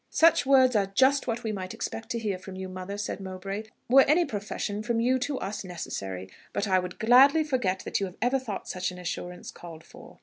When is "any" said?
4.07-4.25